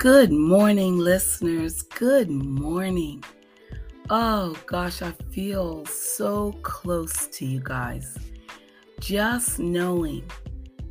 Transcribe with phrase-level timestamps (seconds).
[0.00, 1.82] Good morning, listeners.
[1.82, 3.22] Good morning.
[4.08, 8.16] Oh gosh, I feel so close to you guys.
[8.98, 10.24] Just knowing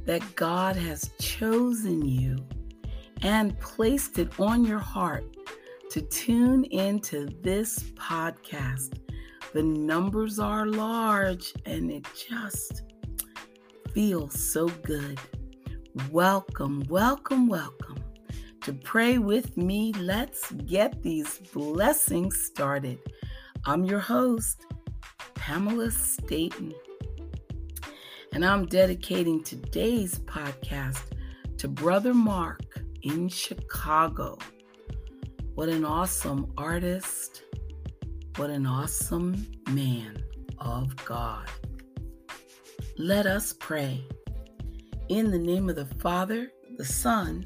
[0.06, 2.38] that God has chosen you
[3.24, 5.26] and placed it on your heart
[5.90, 9.00] to tune into this podcast.
[9.54, 12.84] The numbers are large and it just
[13.92, 15.20] feels so good.
[16.12, 18.04] Welcome, welcome, welcome
[18.62, 19.94] to pray with me.
[19.94, 23.00] Let's get these blessings started.
[23.66, 24.66] I'm your host,
[25.36, 26.74] Pamela Staten,
[28.34, 31.02] and I'm dedicating today's podcast
[31.58, 34.38] to Brother Mark in Chicago.
[35.56, 37.44] What an awesome artist!
[38.36, 40.24] What an awesome man
[40.60, 41.50] of God.
[42.98, 44.06] Let us pray.
[45.10, 47.46] In the name of the Father, the Son,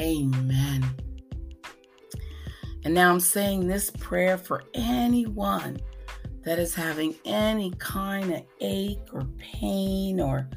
[0.00, 0.84] Amen.
[2.84, 5.78] And now I'm saying this prayer for anyone
[6.44, 10.48] that is having any kind of ache or pain or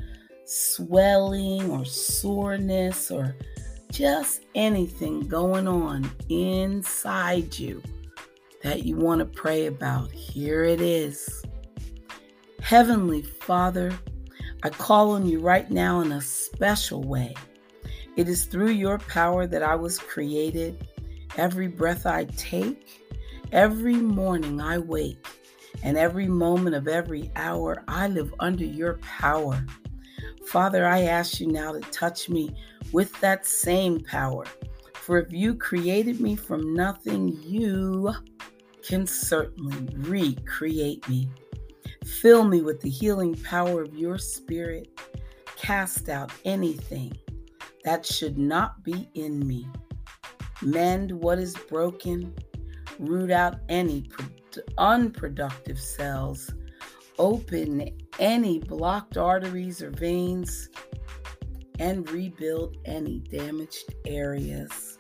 [0.46, 3.36] swelling or soreness or
[3.92, 7.84] just anything going on inside you
[8.64, 10.10] that you want to pray about.
[10.12, 11.44] Here it is.
[12.62, 13.92] Heavenly Father,
[14.64, 17.36] I call on you right now in a special way.
[18.16, 20.88] It is through your power that I was created.
[21.36, 23.02] Every breath I take,
[23.52, 25.26] every morning I wake,
[25.82, 29.66] and every moment of every hour I live under your power.
[30.46, 32.56] Father, I ask you now to touch me
[32.92, 34.46] with that same power.
[34.94, 38.14] For if you created me from nothing, you
[38.88, 41.30] can certainly recreate me.
[42.06, 45.00] Fill me with the healing power of your spirit.
[45.56, 47.18] Cast out anything
[47.84, 49.68] that should not be in me.
[50.62, 52.34] Mend what is broken,
[53.00, 54.10] root out any
[54.78, 56.54] unproductive cells,
[57.20, 57.90] open
[58.20, 60.70] any blocked arteries or veins,
[61.80, 65.00] and rebuild any damaged areas.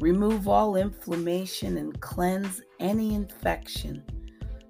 [0.00, 4.02] Remove all inflammation and cleanse any infection.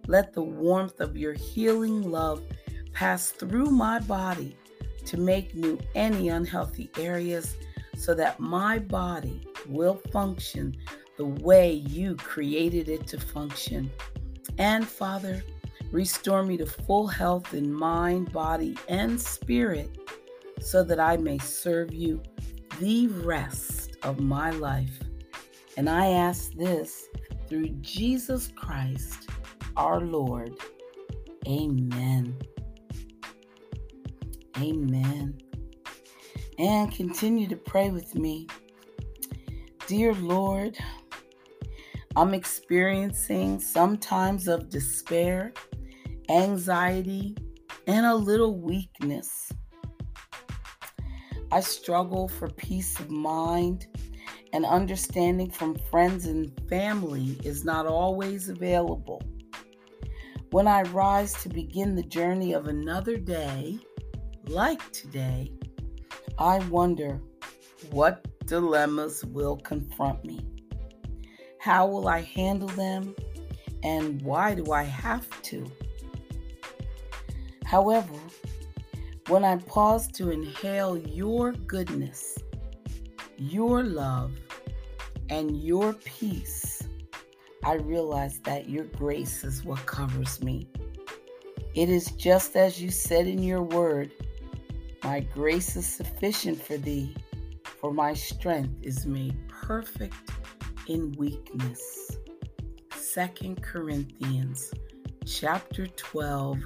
[0.06, 2.42] Let the warmth of your healing love
[2.92, 4.56] pass through my body
[5.06, 7.56] to make new any unhealthy areas
[7.96, 10.76] so that my body will function
[11.16, 13.90] the way you created it to function.
[14.58, 15.42] And Father,
[15.90, 19.90] restore me to full health in mind, body, and spirit
[20.60, 22.22] so that I may serve you
[22.80, 24.98] the rest of my life.
[25.76, 27.08] And I ask this
[27.48, 29.28] through Jesus Christ,
[29.76, 30.56] our Lord.
[31.46, 32.31] Amen.
[34.62, 35.38] Amen.
[36.58, 38.46] And continue to pray with me.
[39.88, 40.78] Dear Lord,
[42.14, 45.52] I'm experiencing some times of despair,
[46.28, 47.36] anxiety,
[47.88, 49.50] and a little weakness.
[51.50, 53.88] I struggle for peace of mind,
[54.52, 59.22] and understanding from friends and family is not always available.
[60.52, 63.80] When I rise to begin the journey of another day,
[64.48, 65.52] like today,
[66.38, 67.20] I wonder
[67.90, 70.44] what dilemmas will confront me.
[71.58, 73.14] How will I handle them?
[73.82, 75.70] And why do I have to?
[77.64, 78.14] However,
[79.28, 82.38] when I pause to inhale your goodness,
[83.36, 84.32] your love,
[85.30, 86.82] and your peace,
[87.64, 90.68] I realize that your grace is what covers me.
[91.74, 94.12] It is just as you said in your word
[95.04, 97.14] my grace is sufficient for thee,
[97.64, 100.30] for my strength is made perfect
[100.88, 102.16] in weakness.
[102.94, 104.72] Second Corinthians
[105.26, 106.58] chapter 12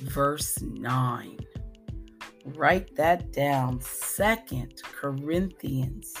[0.00, 1.38] verse 9.
[2.56, 3.80] Write that down.
[3.80, 6.14] Second Corinthians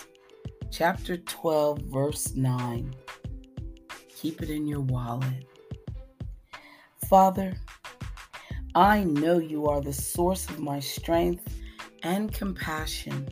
[0.70, 2.94] chapter 12 verse 9.
[4.08, 5.44] Keep it in your wallet.
[7.08, 7.54] Father,
[8.76, 11.54] I know you are the source of my strength
[12.02, 13.28] and compassion.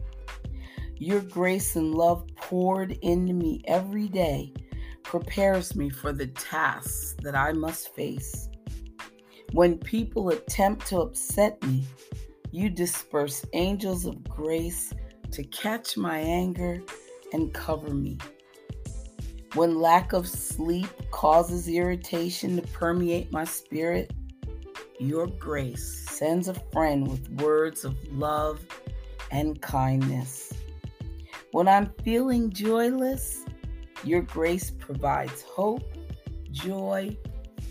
[0.98, 4.52] Your grace and love poured into me every day
[5.02, 8.48] prepares me for the tasks that I must face.
[9.50, 11.86] When people attempt to upset me,
[12.52, 14.94] you disperse angels of grace
[15.32, 16.82] to catch my anger
[17.32, 18.16] and cover me.
[19.54, 24.12] When lack of sleep causes irritation to permeate my spirit,
[25.02, 28.64] your grace sends a friend with words of love
[29.30, 30.52] and kindness.
[31.50, 33.44] When I'm feeling joyless,
[34.04, 35.82] your grace provides hope,
[36.50, 37.16] joy,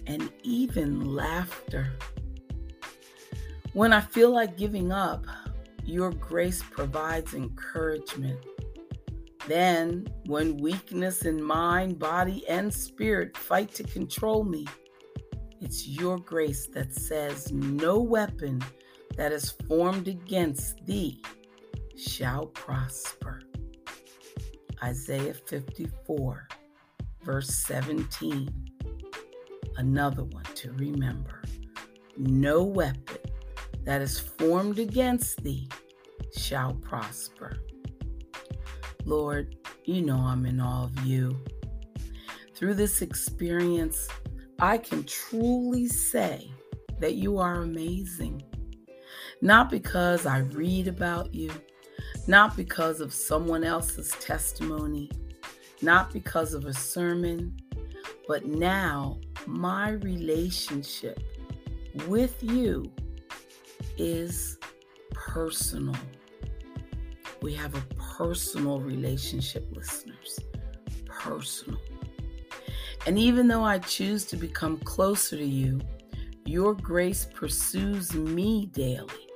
[0.07, 1.94] and even laughter.
[3.74, 5.25] When I feel like giving up,
[5.86, 8.45] your grace provides encouragement.
[9.48, 14.68] Then, when weakness in mind, body, and spirit fight to control me,
[15.62, 18.62] it's your grace that says, No weapon
[19.16, 21.22] that is formed against thee
[21.96, 23.42] shall prosper.
[24.84, 26.48] Isaiah 54,
[27.24, 28.50] verse 17.
[29.78, 31.44] Another one to remember.
[32.18, 33.18] No weapon
[33.84, 35.69] that is formed against thee
[36.36, 37.57] shall prosper.
[39.06, 39.56] Lord,
[39.86, 41.40] you know I'm in awe of you.
[42.56, 44.07] Through this experience,
[44.62, 46.52] I can truly say
[47.00, 48.44] that you are amazing.
[49.42, 51.52] Not because I read about you,
[52.28, 55.10] not because of someone else's testimony,
[55.81, 57.58] not because of a sermon,
[58.28, 61.19] but now my relationship
[62.07, 62.92] with you
[63.98, 64.60] is
[65.10, 65.98] personal.
[67.42, 70.40] We have a personal relationship, listeners.
[71.07, 71.81] Personal.
[73.06, 75.81] And even though I choose to become closer to you,
[76.45, 79.27] your grace pursues me daily.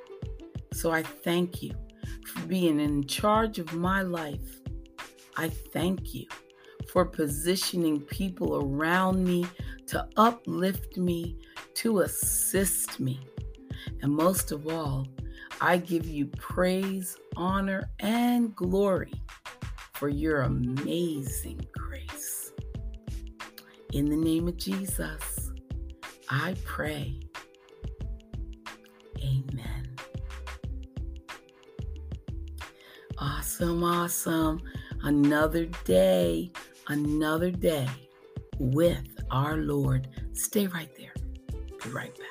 [0.74, 1.74] So I thank you
[2.28, 4.62] for being in charge of my life.
[5.38, 6.28] I thank you
[6.92, 9.46] for positioning people around me
[9.88, 11.38] to uplift me,
[11.76, 13.20] to assist me.
[14.02, 15.08] And most of all,
[15.62, 19.14] I give you praise, honor, and glory
[19.94, 22.35] for your amazing grace.
[23.96, 25.52] In the name of Jesus,
[26.30, 27.18] I pray.
[29.24, 29.96] Amen.
[33.18, 34.62] Awesome, awesome.
[35.04, 36.52] Another day,
[36.90, 37.88] another day
[38.60, 40.10] with our Lord.
[40.34, 41.14] Stay right there.
[41.82, 42.25] Be right back.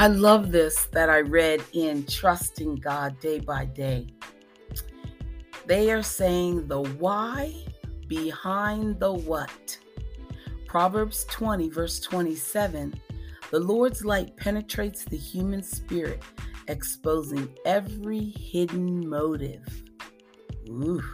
[0.00, 4.06] I love this that I read in Trusting God Day by Day.
[5.66, 7.54] They are saying the why
[8.06, 9.78] behind the what.
[10.66, 12.94] Proverbs 20, verse 27
[13.50, 16.22] The Lord's light penetrates the human spirit,
[16.66, 19.66] exposing every hidden motive.
[20.70, 21.04] Ooh.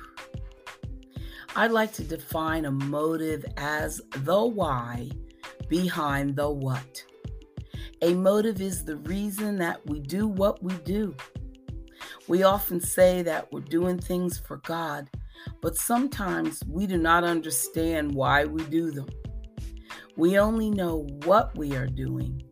[1.56, 5.10] I'd like to define a motive as the why
[5.68, 7.02] behind the what.
[8.02, 11.16] A motive is the reason that we do what we do.
[12.28, 15.08] We often say that we're doing things for God,
[15.62, 19.08] but sometimes we do not understand why we do them.
[20.14, 22.42] We only know what we are doing,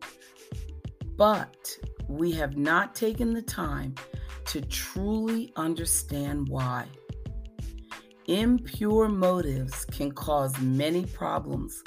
[1.15, 1.55] but
[2.07, 3.93] we have not taken the time
[4.45, 6.87] to truly understand why.
[8.27, 11.83] Impure motives can cause many problems,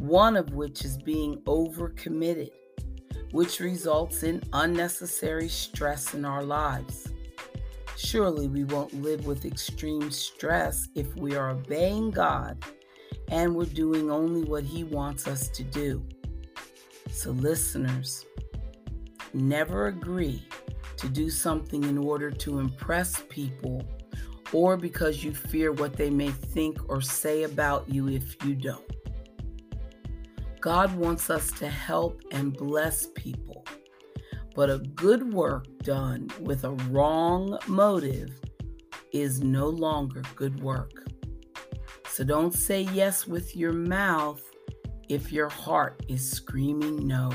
[0.00, 2.50] one of which is being overcommitted
[3.32, 7.08] which results in unnecessary stress in our lives.
[7.96, 12.62] Surely we won't live with extreme stress if we are obeying God
[13.30, 16.02] and we're doing only what He wants us to do.
[17.10, 18.24] So, listeners,
[19.34, 20.46] never agree
[20.96, 23.82] to do something in order to impress people
[24.52, 28.84] or because you fear what they may think or say about you if you don't.
[30.60, 33.64] God wants us to help and bless people.
[34.54, 38.40] But a good work done with a wrong motive
[39.12, 41.04] is no longer good work.
[42.08, 44.42] So don't say yes with your mouth
[45.08, 47.30] if your heart is screaming no.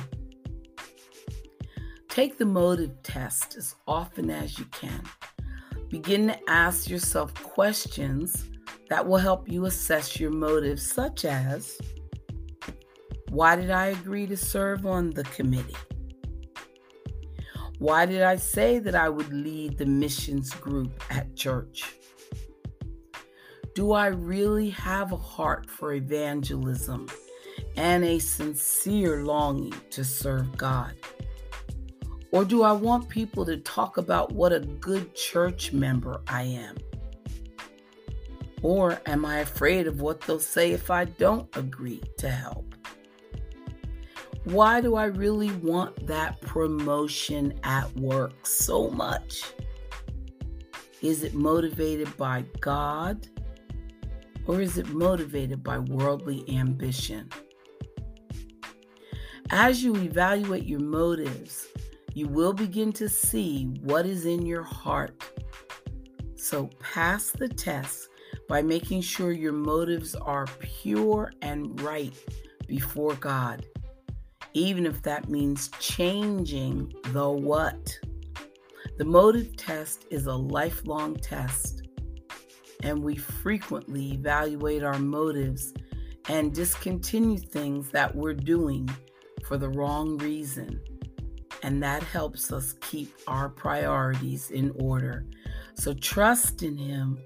[2.10, 5.01] Take the motive test as often as you can.
[5.89, 8.50] Begin to ask yourself questions
[8.89, 11.77] that will help you assess your motives, such as
[13.33, 15.75] Why did I agree to serve on the committee?
[17.79, 21.95] Why did I say that I would lead the missions group at church?
[23.73, 27.07] Do I really have a heart for evangelism
[27.75, 30.93] and a sincere longing to serve God?
[32.31, 36.77] Or do I want people to talk about what a good church member I am?
[38.61, 42.73] Or am I afraid of what they'll say if I don't agree to help?
[44.45, 49.53] Why do I really want that promotion at work so much?
[51.01, 53.27] Is it motivated by God
[54.45, 57.29] or is it motivated by worldly ambition?
[59.50, 61.67] As you evaluate your motives,
[62.13, 65.23] you will begin to see what is in your heart.
[66.35, 68.09] So pass the test
[68.50, 72.13] by making sure your motives are pure and right
[72.67, 73.65] before God,
[74.53, 77.98] even if that means changing the what.
[78.98, 81.88] The motive test is a lifelong test,
[82.83, 85.74] and we frequently evaluate our motives
[86.29, 88.89] and discontinue things that we're doing
[89.45, 90.79] for the wrong reason
[91.63, 95.25] and that helps us keep our priorities in order.
[95.75, 97.17] So trust in Him.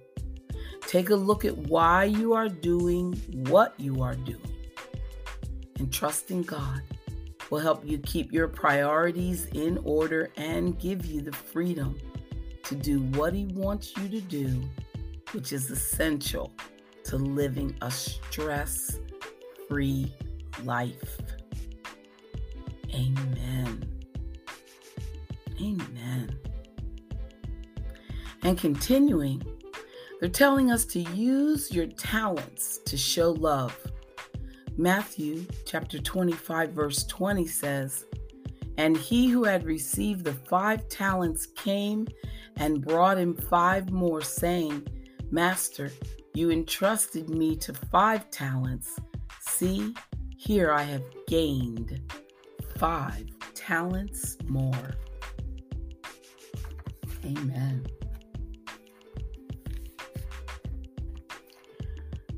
[0.81, 3.13] Take a look at why you are doing
[3.49, 4.55] what you are doing.
[5.79, 6.81] And trust in God
[7.49, 11.97] will help you keep your priorities in order and give you the freedom
[12.63, 14.61] to do what He wants you to do,
[15.31, 16.51] which is essential
[17.05, 18.99] to living a stress
[19.67, 20.11] free
[20.63, 21.19] life.
[22.93, 23.83] Amen.
[25.61, 26.39] Amen.
[28.43, 29.41] And continuing,
[30.19, 33.86] they're telling us to use your talents to show love.
[34.79, 38.05] Matthew chapter 25, verse 20 says,
[38.77, 42.07] And he who had received the five talents came
[42.57, 44.87] and brought him five more, saying,
[45.31, 45.91] Master,
[46.35, 48.99] you entrusted me to five talents.
[49.39, 49.95] See,
[50.37, 51.99] here I have gained
[52.77, 54.95] five talents more.
[57.25, 57.83] Amen.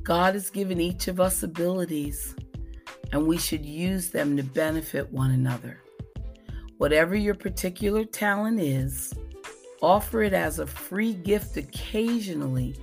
[0.10, 2.36] God has given each of us abilities,
[3.12, 5.84] and we should use them to benefit one another.
[6.80, 9.14] Whatever your particular talent is,
[9.84, 12.76] offer it as a free gift occasionally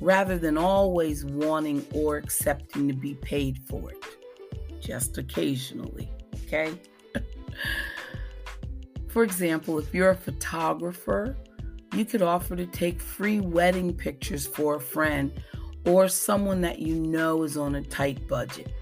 [0.00, 4.02] rather than always wanting or accepting to be paid for it.
[4.80, 6.10] Just occasionally,
[6.46, 6.72] okay?
[9.08, 11.36] for example, if you're a photographer,
[11.94, 15.30] you could offer to take free wedding pictures for a friend
[15.86, 18.72] or someone that you know is on a tight budget.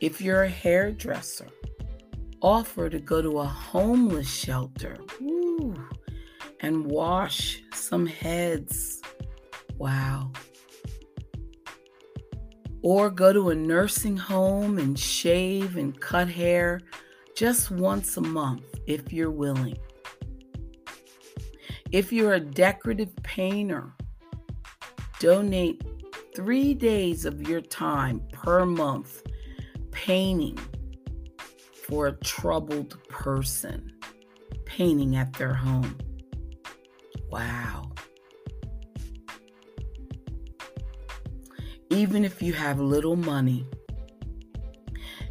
[0.00, 1.48] If you're a hairdresser,
[2.40, 5.74] offer to go to a homeless shelter woo,
[6.60, 9.00] and wash some heads.
[9.78, 10.32] Wow.
[12.82, 16.80] Or go to a nursing home and shave and cut hair
[17.36, 19.78] just once a month if you're willing.
[21.92, 23.92] If you're a decorative painter,
[25.22, 25.80] donate
[26.34, 29.22] three days of your time per month
[29.92, 30.58] painting
[31.86, 33.92] for a troubled person,
[34.64, 35.96] painting at their home.
[37.30, 37.92] Wow.
[41.90, 43.64] Even if you have little money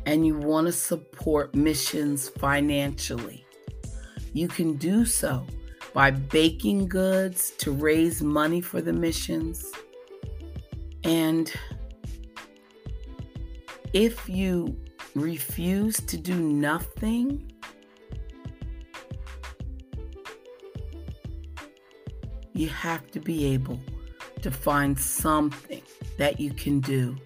[0.06, 3.46] and you want to support missions financially,
[4.32, 5.46] you can do so
[5.94, 9.72] by baking goods to raise money for the missions.
[11.04, 11.52] And
[13.94, 14.78] if you
[15.16, 17.52] refuse to do nothing,
[22.54, 23.80] you have to be able
[24.42, 25.82] to find something
[26.18, 27.18] that you can do.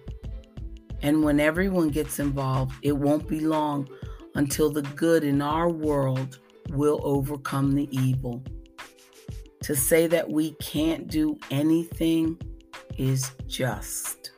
[1.02, 3.88] And when everyone gets involved, it won't be long
[4.34, 6.38] until the good in our world
[6.70, 8.42] will overcome the evil.
[9.66, 12.40] To say that we can't do anything
[12.98, 14.30] is just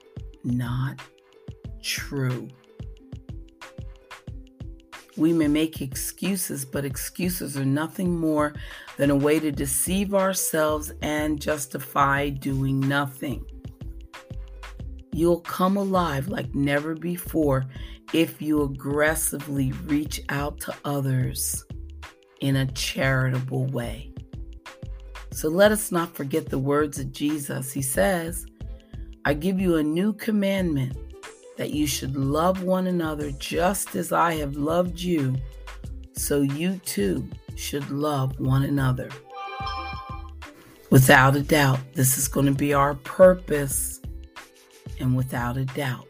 [0.43, 1.03] not
[1.83, 2.49] true.
[5.19, 8.55] We may make excuses, but excuses are nothing more
[8.97, 13.45] than a way to deceive ourselves and justify doing nothing.
[15.13, 17.67] You'll come alive like never before
[18.15, 21.67] if you aggressively reach out to others
[22.41, 24.15] in a charitable way.
[25.39, 27.71] So let us not forget the words of Jesus.
[27.73, 28.45] He says,
[29.25, 30.97] I give you a new commandment
[31.57, 35.37] that you should love one another just as I have loved you,
[36.13, 39.11] so you too should love one another.
[40.91, 44.01] Without a doubt, this is going to be our purpose.
[44.99, 46.09] And without a doubt,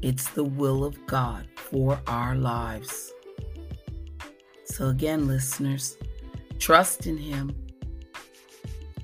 [0.00, 3.12] it's the will of God for our lives.
[4.64, 5.98] So, again, listeners,
[6.58, 7.54] trust in Him.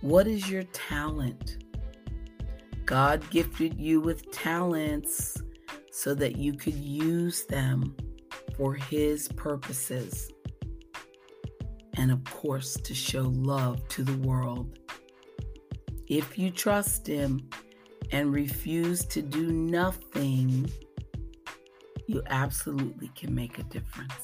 [0.00, 1.58] What is your talent?
[2.86, 5.36] God gifted you with talents
[5.92, 7.94] so that you could use them
[8.56, 10.30] for His purposes.
[11.94, 14.78] And of course, to show love to the world.
[16.06, 17.48] If you trust Him
[18.10, 20.70] and refuse to do nothing,
[22.06, 24.14] you absolutely can make a difference.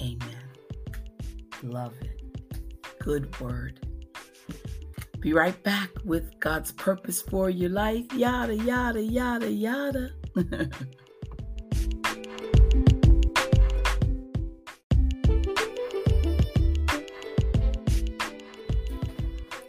[0.00, 0.48] Amen.
[1.62, 2.07] Love it.
[3.00, 3.80] Good word.
[5.20, 8.06] Be right back with God's purpose for your life.
[8.12, 10.10] Yada, yada, yada, yada.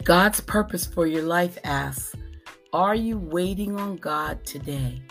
[0.04, 2.16] God's purpose for your life asks
[2.72, 5.02] Are you waiting on God today?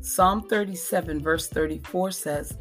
[0.00, 2.58] Psalm 37, verse 34 says,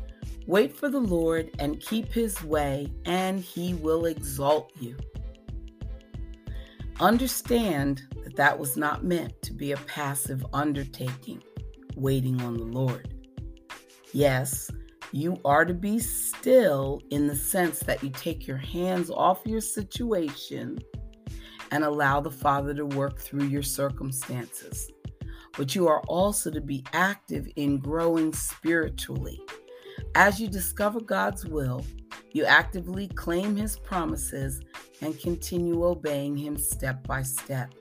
[0.47, 4.97] Wait for the Lord and keep his way, and he will exalt you.
[6.99, 11.41] Understand that that was not meant to be a passive undertaking,
[11.95, 13.13] waiting on the Lord.
[14.13, 14.69] Yes,
[15.11, 19.61] you are to be still in the sense that you take your hands off your
[19.61, 20.79] situation
[21.71, 24.89] and allow the Father to work through your circumstances.
[25.57, 29.41] But you are also to be active in growing spiritually.
[30.15, 31.85] As you discover God's will,
[32.31, 34.61] you actively claim His promises
[35.01, 37.73] and continue obeying Him step by step.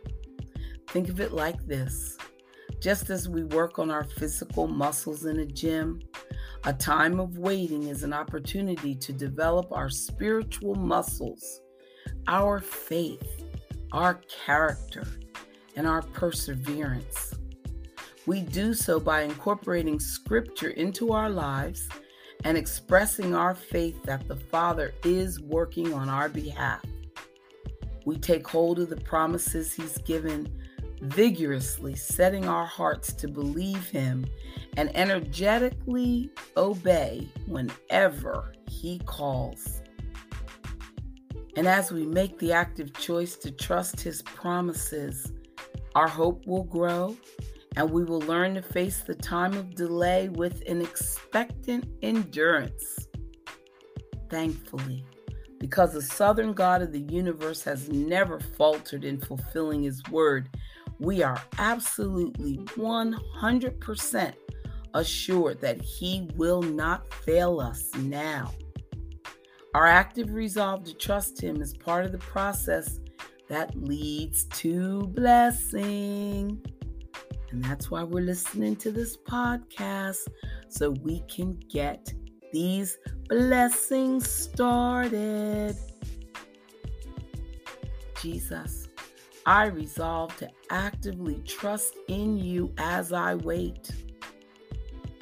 [0.89, 2.17] Think of it like this
[2.81, 6.01] just as we work on our physical muscles in a gym,
[6.65, 11.61] a time of waiting is an opportunity to develop our spiritual muscles,
[12.27, 13.45] our faith,
[13.93, 15.07] our character,
[15.77, 17.35] and our perseverance.
[18.25, 21.87] We do so by incorporating scripture into our lives
[22.45, 26.85] and expressing our faith that the Father is working on our behalf.
[28.07, 30.51] We take hold of the promises He's given
[31.03, 34.27] vigorously, setting our hearts to believe Him
[34.77, 39.83] and energetically obey whenever He calls.
[41.57, 45.33] And as we make the active choice to trust His promises,
[45.95, 47.17] our hope will grow
[47.77, 53.09] and we will learn to face the time of delay with an expectant endurance.
[54.29, 55.05] Thankfully,
[55.59, 60.49] because the southern God of the universe has never faltered in fulfilling his word,
[60.99, 64.33] we are absolutely 100%
[64.95, 68.53] assured that he will not fail us now.
[69.75, 72.99] Our active resolve to trust him is part of the process
[73.49, 76.65] that leads to blessing.
[77.51, 80.29] And that's why we're listening to this podcast
[80.69, 82.13] so we can get
[82.53, 85.77] these blessings started.
[88.21, 88.89] Jesus,
[89.47, 93.91] I resolve to actively trust in you as I wait.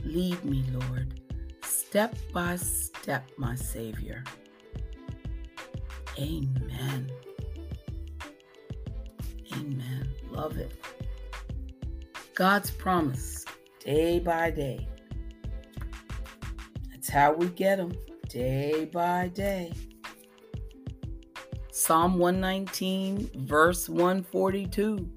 [0.04, 1.20] Lead me, Lord,
[1.62, 4.24] step by step, my Savior.
[6.18, 7.10] Amen.
[9.52, 10.08] Amen.
[10.30, 10.72] Love it.
[12.38, 13.44] God's promise
[13.80, 14.86] day by day.
[16.88, 17.90] That's how we get them
[18.28, 19.72] day by day.
[21.72, 25.10] Psalm 119, verse 142.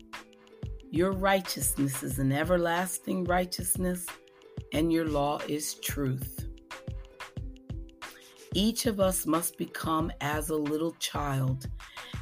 [0.90, 4.08] Your righteousness is an everlasting righteousness,
[4.74, 6.48] and your law is truth.
[8.56, 11.68] Each of us must become as a little child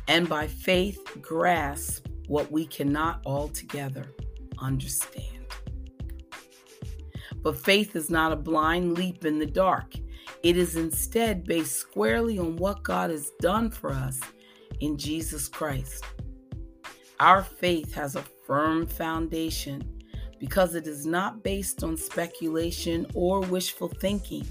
[0.09, 4.13] and by faith grasp what we cannot altogether
[4.61, 5.45] understand.
[7.41, 9.95] But faith is not a blind leap in the dark.
[10.43, 14.19] It is instead based squarely on what God has done for us
[14.79, 16.03] in Jesus Christ.
[17.19, 19.83] Our faith has a firm foundation
[20.39, 24.47] because it is not based on speculation or wishful thinking,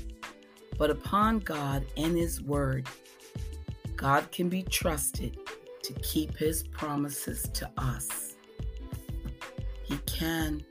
[0.77, 2.87] but upon God and His Word.
[3.97, 5.39] God can be trusted
[5.83, 8.28] to keep His promises to us.
[10.19, 10.65] Can.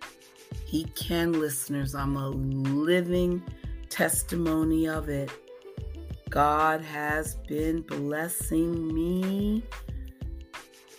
[0.65, 1.95] He can, listeners.
[1.95, 3.41] I'm a living
[3.87, 5.31] testimony of it.
[6.29, 9.63] God has been blessing me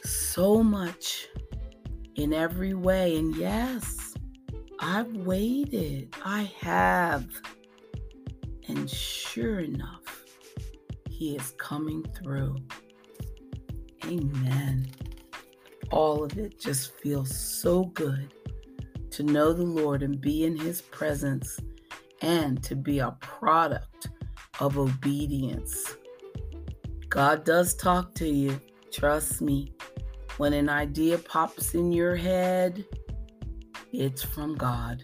[0.02, 1.28] so much
[2.14, 3.16] in every way.
[3.16, 4.14] And yes,
[4.80, 6.14] I've waited.
[6.24, 7.26] I have.
[8.66, 10.24] And sure enough,
[11.10, 12.56] He is coming through.
[14.06, 14.90] Amen.
[15.90, 18.32] All of it just feels so good
[19.18, 21.58] to know the Lord and be in His presence
[22.22, 24.10] and to be a product
[24.60, 25.96] of obedience.
[27.08, 28.60] God does talk to you,
[28.92, 29.72] trust me.
[30.36, 32.84] When an idea pops in your head,
[33.92, 35.02] it's from God.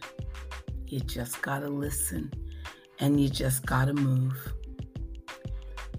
[0.87, 2.33] You just got to listen
[3.01, 4.55] and you just got to move.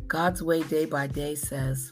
[0.08, 1.92] God's way day by day says,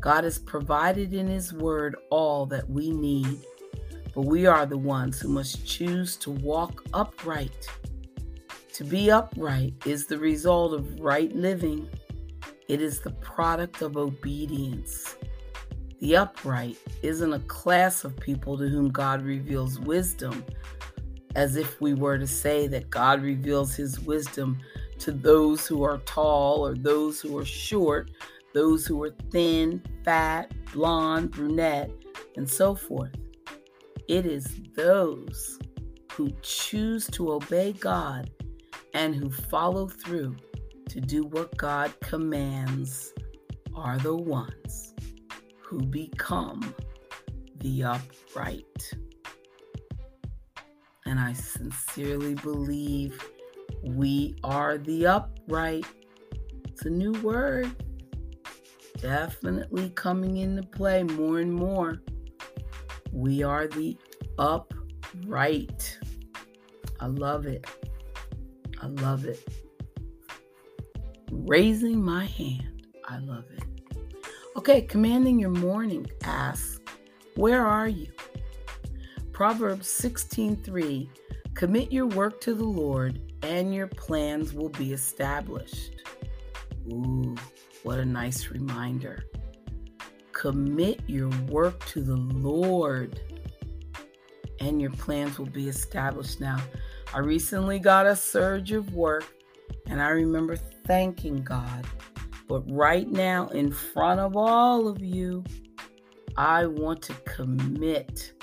[0.00, 3.38] God has provided in His Word all that we need,
[4.14, 7.66] but we are the ones who must choose to walk upright.
[8.74, 11.88] To be upright is the result of right living,
[12.68, 15.16] it is the product of obedience.
[16.00, 20.44] The upright isn't a class of people to whom God reveals wisdom,
[21.36, 24.58] as if we were to say that God reveals his wisdom
[24.98, 28.10] to those who are tall or those who are short,
[28.54, 31.90] those who are thin, fat, blonde, brunette,
[32.36, 33.12] and so forth.
[34.12, 35.58] It is those
[36.12, 38.30] who choose to obey God
[38.92, 40.36] and who follow through
[40.90, 43.14] to do what God commands
[43.74, 44.92] are the ones
[45.62, 46.74] who become
[47.60, 48.92] the upright.
[51.06, 53.18] And I sincerely believe
[53.82, 55.86] we are the upright.
[56.68, 57.74] It's a new word.
[58.98, 62.02] Definitely coming into play more and more.
[63.12, 63.96] We are the
[64.38, 65.98] upright.
[66.98, 67.66] I love it.
[68.80, 69.46] I love it.
[71.30, 72.86] Raising my hand.
[73.06, 73.62] I love it.
[74.56, 76.80] Okay, commanding your morning asks,
[77.36, 78.08] Where are you?
[79.32, 81.08] Proverbs 16:3
[81.54, 86.02] Commit your work to the Lord, and your plans will be established.
[86.90, 87.36] Ooh,
[87.82, 89.26] what a nice reminder.
[90.42, 93.20] Commit your work to the Lord,
[94.58, 96.40] and your plans will be established.
[96.40, 96.58] Now,
[97.14, 99.32] I recently got a surge of work,
[99.86, 101.86] and I remember thanking God
[102.52, 105.42] but right now, in front of all of you,
[106.36, 108.34] I want to commit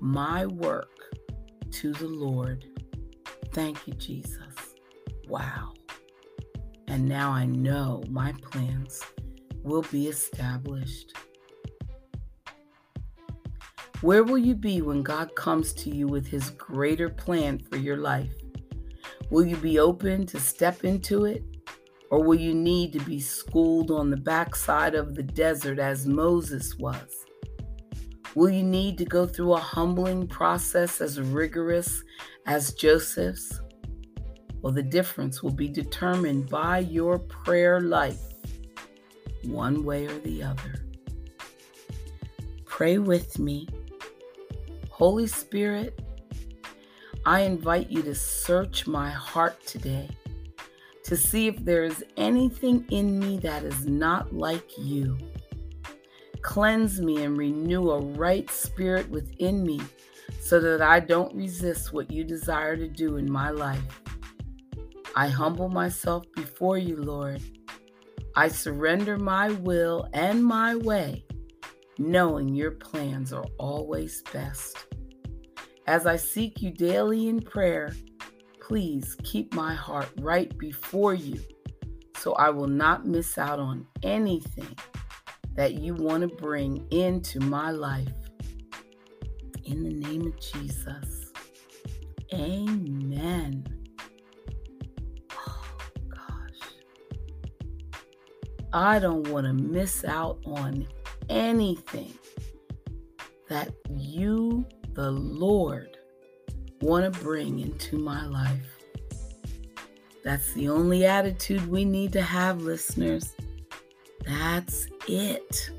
[0.00, 1.16] my work
[1.72, 2.64] to the Lord.
[3.52, 4.76] Thank you, Jesus.
[5.26, 5.72] Wow.
[6.86, 9.02] And now I know my plans
[9.64, 11.12] will be established.
[14.02, 17.98] Where will you be when God comes to you with his greater plan for your
[17.98, 18.32] life?
[19.30, 21.44] Will you be open to step into it?
[22.10, 26.74] Or will you need to be schooled on the backside of the desert as Moses
[26.78, 27.26] was?
[28.34, 32.02] Will you need to go through a humbling process as rigorous
[32.46, 33.60] as Joseph's?
[34.62, 38.20] Well, the difference will be determined by your prayer life,
[39.44, 40.86] one way or the other.
[42.64, 43.68] Pray with me.
[45.02, 46.00] Holy Spirit,
[47.26, 50.08] I invite you to search my heart today
[51.02, 55.18] to see if there is anything in me that is not like you.
[56.42, 59.80] Cleanse me and renew a right spirit within me
[60.38, 64.00] so that I don't resist what you desire to do in my life.
[65.16, 67.42] I humble myself before you, Lord.
[68.36, 71.24] I surrender my will and my way,
[71.98, 74.86] knowing your plans are always best.
[75.86, 77.92] As I seek you daily in prayer,
[78.60, 81.40] please keep my heart right before you
[82.16, 84.76] so I will not miss out on anything
[85.56, 88.08] that you want to bring into my life.
[89.64, 91.32] In the name of Jesus.
[92.32, 93.66] Amen.
[95.32, 95.66] Oh,
[96.08, 96.68] gosh.
[98.72, 100.86] I don't want to miss out on
[101.28, 102.14] anything
[103.48, 105.96] that you, the Lord,
[106.80, 108.78] want to bring into my life.
[110.24, 113.34] That's the only attitude we need to have, listeners.
[114.24, 115.70] That's it.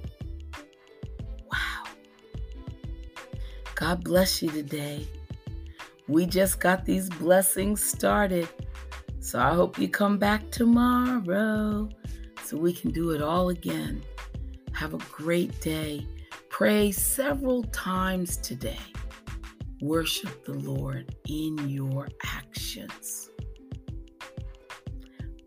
[1.51, 1.83] Wow.
[3.75, 5.07] God bless you today.
[6.07, 8.49] We just got these blessings started.
[9.19, 11.87] So I hope you come back tomorrow
[12.43, 14.03] so we can do it all again.
[14.73, 16.05] Have a great day.
[16.49, 18.77] Pray several times today.
[19.83, 23.29] Worship the Lord in your actions.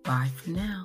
[0.02, 0.84] Bye for now.